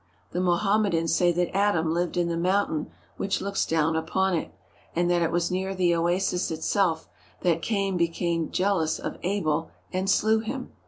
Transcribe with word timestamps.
The 0.31 0.41
Mohammedans 0.41 1.13
say 1.13 1.31
that 1.33 1.55
Adam 1.55 1.93
lived 1.93 2.17
in 2.17 2.27
the 2.27 2.35
mountain 2.35 2.89
which 3.17 3.39
looks 3.39 3.67
down 3.67 3.95
upon 3.95 4.33
it, 4.33 4.51
and 4.95 5.11
that 5.11 5.21
it 5.21 5.31
was 5.31 5.51
near 5.51 5.75
the 5.75 5.93
oasis 5.93 6.49
itself 6.49 7.07
that 7.41 7.61
Cain 7.61 7.97
became 7.97 8.49
jealous 8.49 8.97
of 8.97 9.17
Abel 9.21 9.69
and 9.93 10.09
slew 10.09 10.39
him. 10.39 10.71